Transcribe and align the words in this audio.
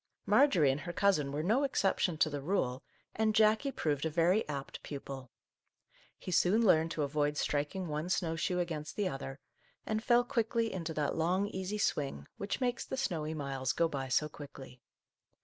Marjorie 0.25 0.71
and 0.71 0.81
her 0.81 0.93
cousin 0.93 1.31
were 1.31 1.43
no 1.43 1.63
exception 1.63 2.17
to 2.17 2.27
the 2.27 2.41
rule, 2.41 2.81
and 3.13 3.35
Jackie 3.35 3.71
proved 3.71 4.03
a 4.03 4.09
very 4.09 4.49
apt 4.49 4.81
pupil. 4.81 5.29
He 6.17 6.31
soon 6.31 6.65
learned 6.65 6.89
to 6.93 7.03
avoid 7.03 7.37
striking 7.37 7.87
one 7.87 8.09
snow 8.09 8.35
shoe 8.35 8.59
against 8.59 8.95
the 8.95 9.07
other, 9.07 9.39
and 9.85 10.03
fell 10.03 10.23
quickly 10.23 10.73
into 10.73 10.95
that 10.95 11.15
long, 11.15 11.45
easy 11.49 11.77
swing, 11.77 12.27
which 12.37 12.59
makes 12.59 12.83
the 12.83 12.97
snowy 12.97 13.35
miles 13.35 13.73
go 13.73 13.87
by 13.87 14.07
so 14.07 14.27
quickly. 14.27 14.81